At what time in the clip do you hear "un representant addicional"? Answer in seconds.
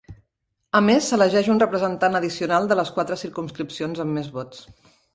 1.57-2.73